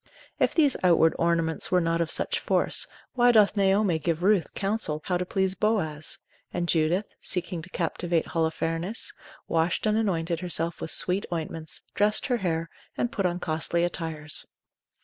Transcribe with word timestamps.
If 0.39 0.55
these 0.55 0.75
outward 0.83 1.13
ornaments 1.19 1.69
were 1.71 1.79
not 1.79 2.01
of 2.01 2.09
such 2.09 2.39
force, 2.39 2.87
why 3.13 3.31
doth 3.31 3.55
Naomi 3.55 3.99
give 3.99 4.23
Ruth 4.23 4.55
counsel 4.55 5.03
how 5.05 5.15
to 5.15 5.27
please 5.27 5.53
Boaz? 5.53 6.17
and 6.51 6.67
Judith, 6.67 7.13
seeking 7.21 7.61
to 7.61 7.69
captivate 7.69 8.29
Holofernes, 8.29 9.13
washed 9.47 9.85
and 9.85 9.95
anointed 9.95 10.39
herself 10.39 10.81
with 10.81 10.89
sweet 10.89 11.27
ointments, 11.31 11.81
dressed 11.93 12.25
her 12.25 12.37
hair, 12.37 12.67
and 12.97 13.11
put 13.11 13.27
on 13.27 13.39
costly 13.39 13.83
attires. 13.83 14.47